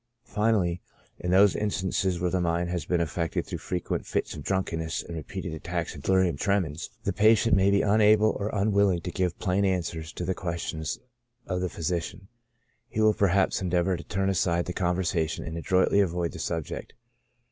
Finally, 0.25 0.81
in 1.19 1.29
those 1.29 1.55
in 1.55 1.69
stances 1.69 2.19
where 2.19 2.31
the 2.31 2.41
mind 2.41 2.67
has 2.71 2.85
been 2.85 2.99
affected 2.99 3.45
through 3.45 3.59
frequent 3.59 4.03
fits 4.03 4.33
of 4.33 4.41
drunkenness 4.41 5.03
and 5.03 5.15
repeated 5.15 5.53
attacks 5.53 5.93
of 5.93 6.01
delirium 6.01 6.35
tre 6.35 6.59
mens, 6.59 6.89
the 7.03 7.13
patient 7.13 7.55
may 7.55 7.69
be 7.69 7.83
unable 7.83 8.31
or 8.39 8.49
unwilling 8.51 8.99
to 8.99 9.11
give 9.11 9.37
plain 9.37 9.63
answers 9.63 10.11
to 10.11 10.25
the 10.25 10.33
questions 10.33 10.97
of 11.45 11.61
the 11.61 11.69
physician; 11.69 12.29
he 12.89 12.99
will 12.99 13.13
perhaps 13.13 13.61
endeavor 13.61 13.95
to 13.95 14.03
turn 14.03 14.27
aside 14.29 14.65
the 14.65 14.73
conversation, 14.73 15.45
and 15.45 15.55
adroitly 15.55 15.99
avoid 15.99 16.31
the 16.31 16.39
subject. 16.39 16.93